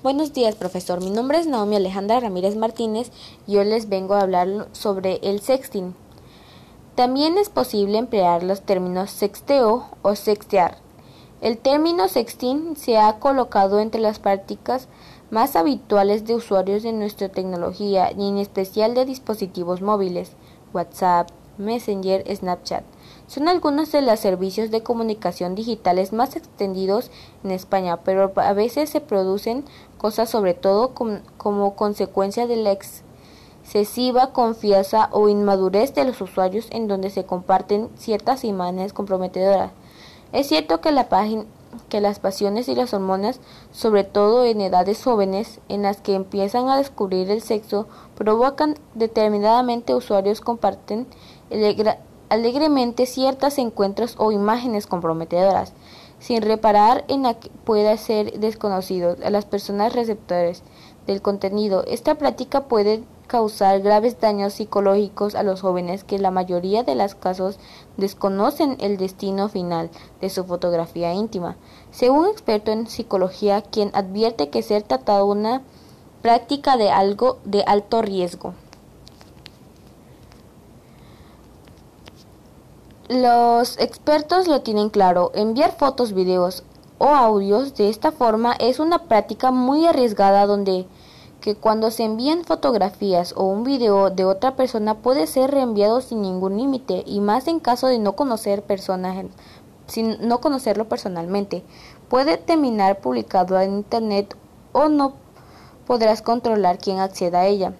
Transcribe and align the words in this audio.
Buenos 0.00 0.32
días, 0.32 0.54
profesor. 0.54 1.02
Mi 1.02 1.10
nombre 1.10 1.38
es 1.38 1.48
Naomi 1.48 1.74
Alejandra 1.74 2.20
Ramírez 2.20 2.54
Martínez 2.54 3.10
y 3.48 3.56
hoy 3.56 3.64
les 3.64 3.88
vengo 3.88 4.14
a 4.14 4.20
hablar 4.20 4.68
sobre 4.70 5.18
el 5.24 5.40
sexting. 5.40 5.92
También 6.94 7.36
es 7.36 7.48
posible 7.48 7.98
emplear 7.98 8.44
los 8.44 8.60
términos 8.60 9.10
sexteo 9.10 9.88
o 10.02 10.14
sextear. 10.14 10.78
El 11.40 11.58
término 11.58 12.06
sexting 12.06 12.76
se 12.76 12.96
ha 12.96 13.18
colocado 13.18 13.80
entre 13.80 14.00
las 14.00 14.20
prácticas 14.20 14.86
más 15.32 15.56
habituales 15.56 16.24
de 16.26 16.36
usuarios 16.36 16.84
de 16.84 16.92
nuestra 16.92 17.28
tecnología 17.28 18.12
y 18.12 18.28
en 18.28 18.38
especial 18.38 18.94
de 18.94 19.04
dispositivos 19.04 19.82
móviles, 19.82 20.30
WhatsApp, 20.72 21.28
Messenger, 21.58 22.24
Snapchat. 22.34 22.84
Son 23.26 23.48
algunos 23.48 23.92
de 23.92 24.00
los 24.00 24.20
servicios 24.20 24.70
de 24.70 24.82
comunicación 24.82 25.54
digitales 25.54 26.12
más 26.12 26.36
extendidos 26.36 27.10
en 27.44 27.50
España, 27.50 27.98
pero 27.98 28.32
a 28.36 28.52
veces 28.52 28.90
se 28.90 29.00
producen 29.00 29.64
cosas 29.98 30.30
sobre 30.30 30.54
todo 30.54 30.94
como 31.36 31.76
consecuencia 31.76 32.46
de 32.46 32.56
la 32.56 32.72
excesiva 32.72 34.32
confianza 34.32 35.10
o 35.12 35.28
inmadurez 35.28 35.94
de 35.94 36.04
los 36.04 36.20
usuarios 36.20 36.68
en 36.70 36.88
donde 36.88 37.10
se 37.10 37.24
comparten 37.24 37.90
ciertas 37.96 38.44
imágenes 38.44 38.92
comprometedoras. 38.92 39.72
Es 40.32 40.46
cierto 40.46 40.80
que 40.80 40.92
la 40.92 41.08
página 41.08 41.44
que 41.88 42.00
las 42.00 42.18
pasiones 42.18 42.68
y 42.68 42.74
las 42.74 42.92
hormonas, 42.94 43.40
sobre 43.72 44.04
todo 44.04 44.44
en 44.44 44.60
edades 44.60 45.02
jóvenes 45.02 45.60
en 45.68 45.82
las 45.82 46.00
que 46.00 46.14
empiezan 46.14 46.68
a 46.68 46.76
descubrir 46.76 47.30
el 47.30 47.42
sexo, 47.42 47.86
provocan 48.14 48.74
determinadamente 48.94 49.94
usuarios 49.94 50.40
comparten 50.40 51.06
alegremente 52.28 53.06
ciertos 53.06 53.58
encuentros 53.58 54.14
o 54.18 54.32
imágenes 54.32 54.86
comprometedoras, 54.86 55.72
sin 56.18 56.42
reparar 56.42 57.04
en 57.08 57.22
la 57.22 57.34
que 57.34 57.50
pueda 57.64 57.96
ser 57.96 58.38
desconocido 58.38 59.16
a 59.24 59.30
las 59.30 59.44
personas 59.44 59.92
receptores 59.92 60.62
del 61.06 61.22
contenido. 61.22 61.84
Esta 61.86 62.16
práctica 62.16 62.64
puede 62.64 63.02
causar 63.28 63.80
graves 63.80 64.20
daños 64.20 64.54
psicológicos 64.54 65.34
a 65.34 65.42
los 65.42 65.60
jóvenes 65.60 66.02
que 66.02 66.16
en 66.16 66.22
la 66.22 66.30
mayoría 66.30 66.82
de 66.82 66.94
los 66.94 67.14
casos 67.14 67.58
desconocen 67.96 68.76
el 68.80 68.96
destino 68.96 69.48
final 69.48 69.90
de 70.20 70.30
su 70.30 70.44
fotografía 70.44 71.12
íntima. 71.12 71.56
Según 71.90 72.20
un 72.20 72.30
experto 72.30 72.72
en 72.72 72.86
psicología, 72.86 73.62
quien 73.62 73.90
advierte 73.92 74.48
que 74.48 74.62
ser 74.62 74.82
tratado 74.82 75.26
una 75.26 75.62
práctica 76.22 76.76
de 76.76 76.90
algo 76.90 77.38
de 77.44 77.62
alto 77.66 78.02
riesgo. 78.02 78.54
Los 83.08 83.78
expertos 83.78 84.48
lo 84.48 84.60
tienen 84.60 84.90
claro, 84.90 85.30
enviar 85.32 85.72
fotos, 85.72 86.12
videos 86.12 86.62
o 86.98 87.06
audios 87.06 87.74
de 87.74 87.88
esta 87.88 88.12
forma 88.12 88.52
es 88.58 88.80
una 88.80 89.04
práctica 89.04 89.50
muy 89.50 89.86
arriesgada 89.86 90.44
donde 90.44 90.86
que 91.40 91.54
cuando 91.54 91.90
se 91.90 92.04
envían 92.04 92.44
fotografías 92.44 93.32
o 93.34 93.44
un 93.44 93.64
video 93.64 94.10
de 94.10 94.26
otra 94.26 94.56
persona 94.56 94.92
puede 94.98 95.26
ser 95.26 95.52
reenviado 95.52 96.02
sin 96.02 96.20
ningún 96.20 96.58
límite 96.58 97.02
y 97.06 97.20
más 97.20 97.48
en 97.48 97.60
caso 97.60 97.86
de 97.86 97.98
no 97.98 98.12
conocer 98.12 98.62
personas 98.62 99.24
sin 99.86 100.28
no 100.28 100.42
conocerlo 100.42 100.86
personalmente. 100.86 101.64
Puede 102.10 102.36
terminar 102.36 103.00
publicado 103.00 103.58
en 103.58 103.72
internet 103.72 104.36
o 104.72 104.90
no 104.90 105.14
podrás 105.86 106.20
controlar 106.20 106.76
quién 106.76 106.98
acceda 106.98 107.40
a 107.40 107.46
ella. 107.46 107.72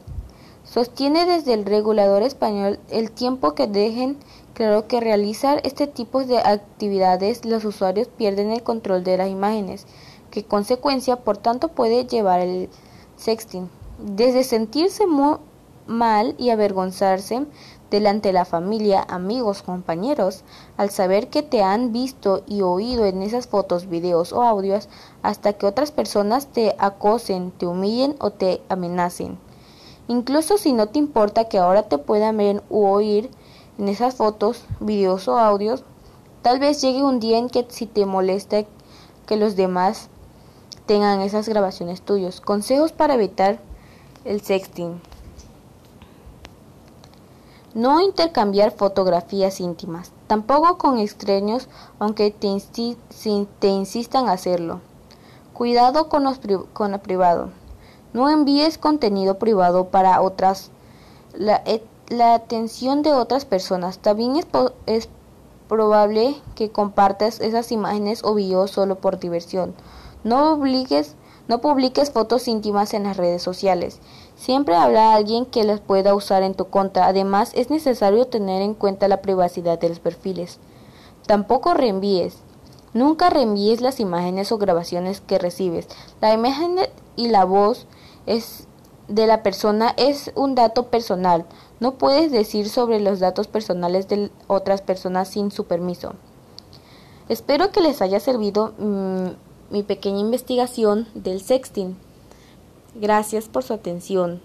Sostiene 0.70 1.24
desde 1.24 1.55
el 1.55 1.64
regulador 1.64 2.22
español 2.22 2.78
el 2.91 3.11
tiempo 3.11 3.55
que 3.55 3.66
dejen 3.66 4.19
claro 4.52 4.86
que 4.86 5.00
realizar 5.00 5.62
este 5.64 5.86
tipo 5.86 6.24
de 6.24 6.41
actividades 6.41 7.47
los 7.47 7.64
usuarios 7.64 8.08
pierden 8.08 8.50
el 8.50 8.62
control 8.62 9.02
de 9.02 9.16
las 9.16 9.30
imágenes, 9.30 9.86
que 10.30 10.44
consecuencia 10.44 11.16
por 11.24 11.39
tanto 11.39 11.69
puede 11.69 12.05
llevar 12.05 12.41
el 12.41 12.69
sexting, 13.16 13.70
desde 13.98 14.44
sentirse 14.44 15.05
mal 15.86 16.34
y 16.36 16.50
avergonzarse 16.50 17.46
delante 17.91 18.28
de 18.28 18.34
la 18.34 18.44
familia, 18.44 19.06
amigos, 19.08 19.62
compañeros, 19.62 20.45
al 20.77 20.90
saber 20.90 21.29
que 21.29 21.42
te 21.42 21.62
han 21.62 21.92
visto 21.92 22.42
y 22.46 22.61
oído 22.61 23.06
en 23.06 23.23
esas 23.23 23.46
fotos, 23.46 23.89
videos 23.89 24.35
o 24.35 24.42
audios, 24.42 24.90
hasta 25.23 25.55
que 25.55 25.64
otras 25.64 25.92
personas 25.92 26.48
te 26.48 26.77
acosen, 26.79 27.52
te 27.52 27.67
humillen 27.67 28.17
o 28.20 28.33
te 28.33 28.61
amenacen. 28.68 29.48
Incluso 30.08 30.57
si 30.57 30.73
no 30.73 30.89
te 30.89 30.98
importa 30.98 31.48
que 31.48 31.58
ahora 31.58 31.85
te 31.85 31.98
puedan 31.98 32.39
ver 32.39 32.63
u 32.70 32.86
oír 32.86 33.30
en 33.79 33.89
esas 33.89 34.14
fotos, 34.14 34.64
videos 34.80 35.29
o 35.29 35.39
audios, 35.39 35.85
tal 36.42 36.58
vez 36.58 36.80
llegue 36.80 37.02
un 37.02 37.20
día 37.20 37.36
en 37.36 37.51
que 37.51 37.67
si 37.69 37.86
te 37.86 38.07
molesta 38.07 38.64
que 39.27 39.36
los 39.36 39.55
demás 39.55 40.08
tengan 40.86 41.20
esas 41.20 41.47
grabaciones 41.47 42.01
tuyos. 42.01 42.41
Consejos 42.41 42.92
para 42.92 43.14
evitar 43.14 43.58
el 44.24 44.41
sexting. 44.41 45.01
No 47.74 48.01
intercambiar 48.01 48.70
fotografías 48.70 49.61
íntimas, 49.61 50.11
tampoco 50.27 50.79
con 50.79 50.98
extraños, 50.98 51.68
aunque 51.98 52.30
te, 52.30 52.48
insistan 53.68 54.29
a 54.29 54.33
hacerlo. 54.33 54.80
Cuidado 55.52 56.08
con, 56.08 56.24
los 56.24 56.41
con 56.73 56.92
lo 56.92 56.98
privado. 57.02 57.51
No 58.13 58.29
envíes 58.30 58.79
contenido 58.79 59.39
privado 59.39 59.89
para 59.89 60.20
otras. 60.20 60.70
La, 61.35 61.63
atención 62.35 63.02
de 63.02 63.13
otras 63.13 63.45
personas. 63.45 63.98
También 63.98 64.36
es, 64.36 64.46
es 64.86 65.08
probable 65.69 66.36
que 66.55 66.70
compartas 66.70 67.41
esas 67.41 67.70
imágenes 67.70 68.24
o 68.24 68.35
videos 68.35 68.70
solo 68.70 68.97
por 68.97 69.18
diversión. 69.18 69.74
No 70.24 70.52
obligues 70.52 71.17
no 71.48 71.63
publiques 71.63 72.11
fotos 72.11 72.47
íntimas 72.47 72.92
en 72.92 73.05
las 73.05 73.17
redes 73.17 73.42
sociales. 73.42 74.01
Siempre 74.36 74.77
habrá 74.77 75.14
alguien 75.14 75.47
que 75.47 75.64
las 75.64 75.80
pueda 75.80 76.14
usar 76.14 76.42
en 76.42 76.55
tu 76.55 76.67
contra. 76.67 77.07
Además, 77.07 77.52
es 77.55 77.70
necesario 77.70 78.27
tener 78.27 78.61
en 78.61 78.74
cuenta 78.74 79.08
la 79.08 79.23
privacidad 79.23 79.79
de 79.79 79.89
los 79.89 79.98
perfiles. 79.98 80.58
Tampoco 81.27 81.73
reenvíes. 81.73 82.36
Nunca 82.94 83.30
reenvíes 83.30 83.80
las 83.80 84.00
imágenes 84.00 84.50
o 84.52 84.58
grabaciones 84.58 85.20
que 85.20 85.38
recibes. 85.38 85.88
La 86.20 86.32
imagen 86.32 86.76
y 87.16 87.28
la 87.28 87.44
voz 87.44 87.86
de 89.08 89.26
la 89.26 89.42
persona 89.42 89.94
es 89.96 90.32
un 90.34 90.54
dato 90.54 90.86
personal. 90.86 91.46
No 91.80 91.94
puedes 91.94 92.30
decir 92.30 92.68
sobre 92.68 93.00
los 93.00 93.20
datos 93.20 93.46
personales 93.46 94.08
de 94.08 94.30
otras 94.46 94.82
personas 94.82 95.28
sin 95.28 95.50
su 95.50 95.64
permiso. 95.64 96.14
Espero 97.28 97.70
que 97.72 97.80
les 97.80 98.00
haya 98.00 98.20
servido 98.20 98.72
mm, 98.78 99.28
mi 99.70 99.82
pequeña 99.82 100.20
investigación 100.20 101.06
del 101.14 101.40
sexting. 101.42 101.96
Gracias 102.94 103.48
por 103.48 103.62
su 103.62 103.74
atención. 103.74 104.40